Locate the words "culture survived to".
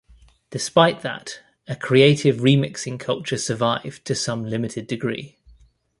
2.99-4.15